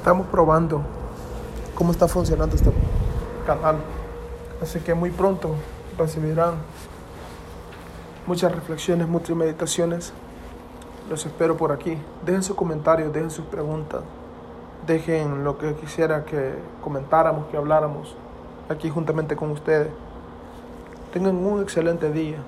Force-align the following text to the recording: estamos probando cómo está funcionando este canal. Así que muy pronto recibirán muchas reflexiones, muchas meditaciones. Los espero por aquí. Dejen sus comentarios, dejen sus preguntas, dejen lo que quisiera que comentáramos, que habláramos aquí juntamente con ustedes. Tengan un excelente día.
estamos 0.00 0.28
probando 0.28 0.80
cómo 1.74 1.92
está 1.92 2.08
funcionando 2.08 2.56
este 2.56 2.72
canal. 3.46 3.76
Así 4.62 4.80
que 4.80 4.94
muy 4.94 5.10
pronto 5.10 5.54
recibirán 5.98 6.54
muchas 8.26 8.50
reflexiones, 8.50 9.06
muchas 9.06 9.36
meditaciones. 9.36 10.14
Los 11.10 11.26
espero 11.26 11.58
por 11.58 11.70
aquí. 11.70 11.98
Dejen 12.24 12.42
sus 12.42 12.56
comentarios, 12.56 13.12
dejen 13.12 13.30
sus 13.30 13.44
preguntas, 13.44 14.00
dejen 14.86 15.44
lo 15.44 15.58
que 15.58 15.74
quisiera 15.74 16.24
que 16.24 16.54
comentáramos, 16.82 17.48
que 17.48 17.58
habláramos 17.58 18.16
aquí 18.70 18.88
juntamente 18.88 19.36
con 19.36 19.50
ustedes. 19.50 19.88
Tengan 21.12 21.36
un 21.36 21.60
excelente 21.60 22.10
día. 22.10 22.38